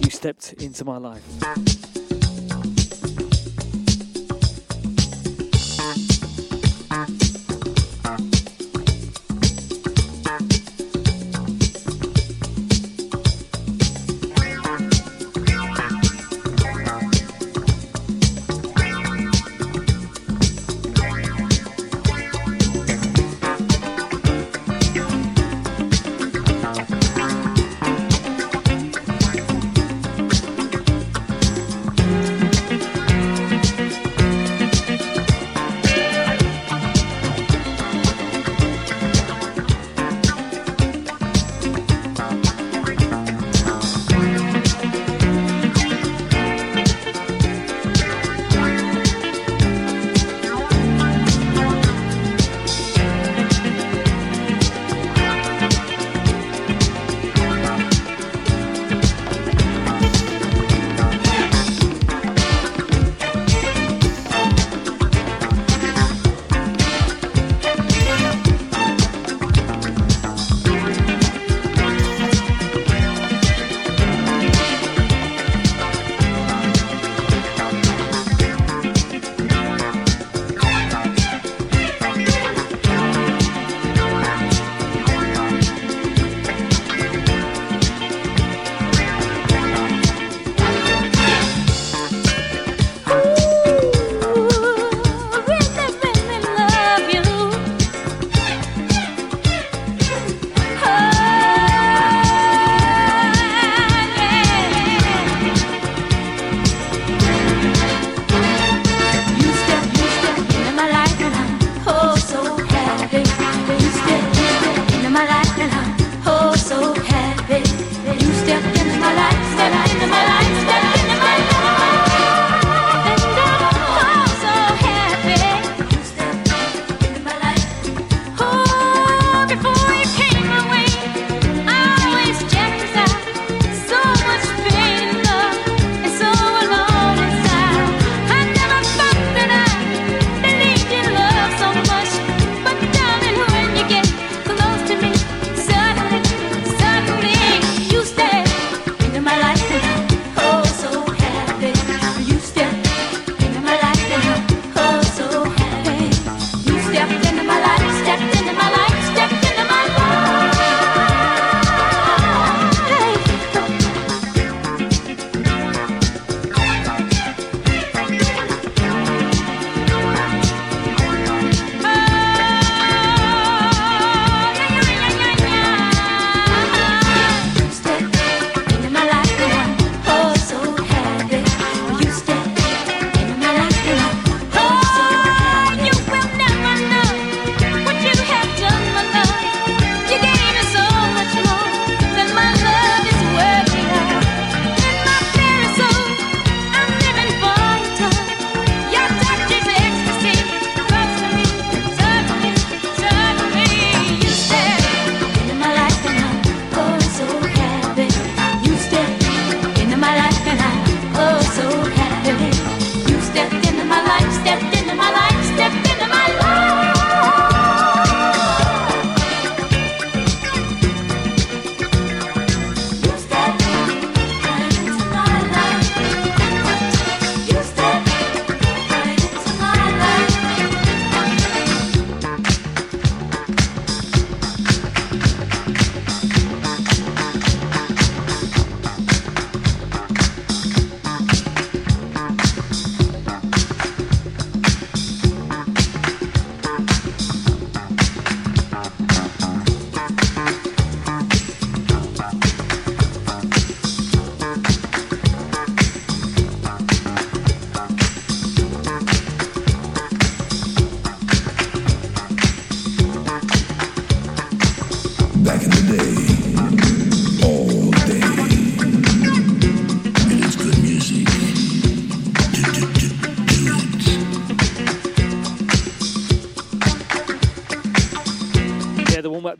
[0.01, 1.80] you stepped into my life.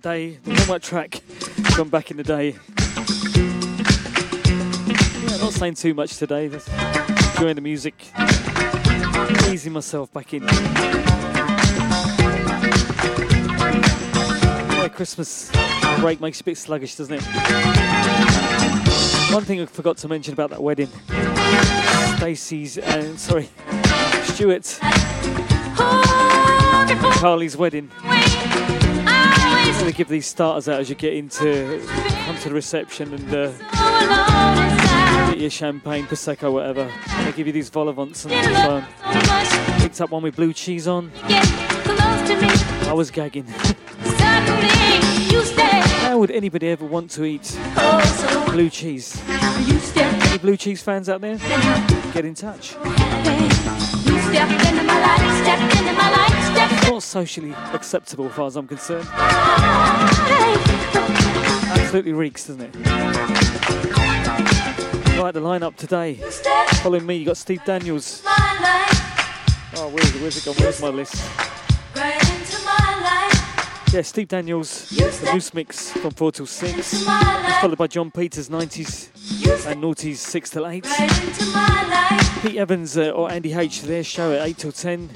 [0.06, 0.34] It.
[0.34, 1.16] Yeah, the warm up day, the warm up track
[1.76, 2.56] from back in the day.
[5.28, 6.70] Yeah, not saying too much today, just
[7.36, 8.12] enjoying the music,
[9.50, 10.44] easing myself back in.
[14.74, 15.52] Yeah, Christmas
[16.00, 17.24] break makes you a bit sluggish, doesn't it?
[19.34, 20.90] One thing I forgot to mention about that wedding
[22.18, 23.50] Stacey's, uh, sorry,
[24.24, 24.78] Stuart,
[27.18, 27.90] Carly's wedding.
[29.82, 31.84] Going to give these starters out as you get into
[32.26, 33.52] come to the reception and uh,
[35.32, 36.88] get your champagne, prosecco, whatever.
[37.24, 38.86] They give you these vol au-vents and on.
[39.80, 41.12] Picked up one with blue cheese on.
[41.26, 43.48] I was gagging.
[46.04, 47.60] How would anybody ever want to eat
[48.52, 49.20] blue cheese?
[49.28, 51.38] Any blue cheese fans out there?
[52.14, 52.76] Get in touch.
[56.90, 59.08] Not socially acceptable as far as I'm concerned.
[61.72, 62.74] Absolutely reeks, doesn't it?
[65.18, 66.14] Right, the lineup today.
[66.82, 68.22] Following me, you got Steve Daniels.
[68.26, 70.22] Oh, where's it?
[70.22, 70.56] Where's it gone?
[70.56, 71.16] Where's my list?
[73.94, 77.04] Yeah, Steve Daniels, the Loose Mix from 4 till 6.
[77.04, 79.10] Followed by John Peters, 90s
[79.48, 80.84] and noughties 6 till 8.
[82.42, 85.00] Pete Evans uh, or Andy H, their show at 8 till 10.
[85.00, 85.10] And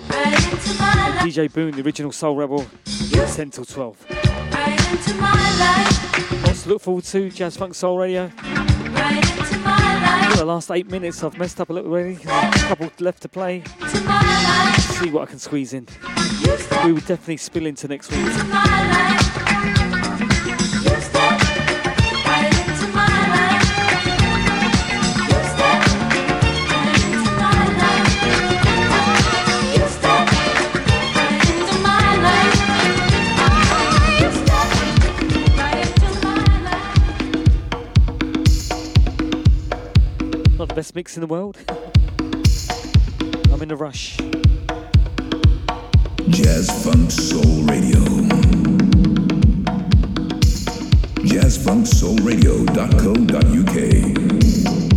[1.20, 2.66] DJ Boone, the original Soul Rebel,
[3.12, 4.06] 10 till 12.
[6.44, 8.30] Lots to look forward to, Jazz Funk Soul Radio.
[8.30, 12.16] For the last eight minutes, I've messed up a little already.
[12.16, 13.64] A couple left to play.
[14.80, 15.88] See what I can squeeze in.
[16.84, 19.45] We will definitely spill into next week.
[40.96, 41.58] Mix in the world.
[43.52, 44.18] I'm in a rush.
[46.30, 48.00] Jazz Funk Soul Radio.
[51.26, 54.95] Jazz Funk Soul JazzFunkSoulRadio.co.uk.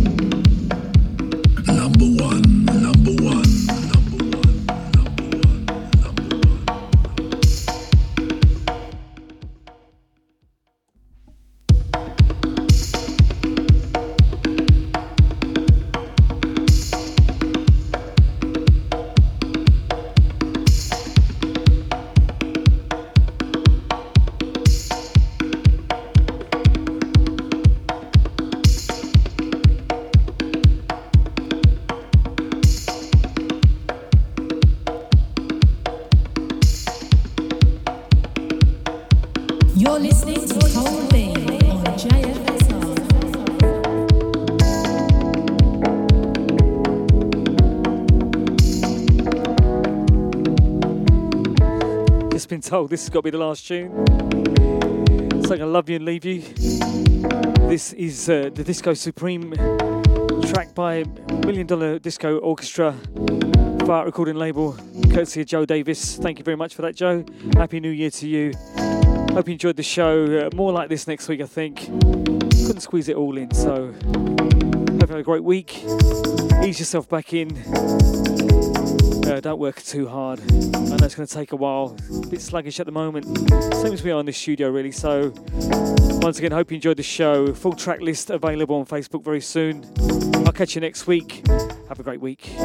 [52.69, 53.89] told this has got to be the last tune.
[55.43, 56.41] So I'm gonna love you and leave you.
[57.67, 59.53] This is uh, the Disco Supreme
[60.53, 61.03] track by
[61.47, 62.93] Million Dollar Disco Orchestra,
[63.87, 64.73] Fire Recording Label,
[65.11, 66.17] courtesy of Joe Davis.
[66.17, 67.25] Thank you very much for that, Joe.
[67.55, 68.53] Happy New Year to you.
[69.33, 70.25] Hope you enjoyed the show.
[70.45, 71.85] Uh, more like this next week, I think.
[71.87, 75.75] Couldn't squeeze it all in, so hope you have a great week.
[76.63, 78.38] Ease yourself back in.
[79.29, 80.39] Uh, don't work too hard.
[80.39, 81.95] I know it's going to take a while.
[82.23, 83.25] A bit sluggish at the moment.
[83.75, 84.91] Same as we are in the studio, really.
[84.91, 85.31] So,
[86.23, 87.53] once again, hope you enjoyed the show.
[87.53, 89.85] Full track list available on Facebook very soon.
[90.47, 91.47] I'll catch you next week.
[91.89, 92.55] Have a great week.